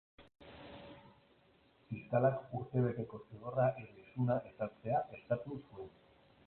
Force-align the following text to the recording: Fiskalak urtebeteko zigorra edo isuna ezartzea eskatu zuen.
Fiskalak 1.89 2.57
urtebeteko 2.61 3.21
zigorra 3.27 3.69
edo 3.85 4.03
isuna 4.09 4.43
ezartzea 4.55 5.05
eskatu 5.19 5.63
zuen. 5.65 5.97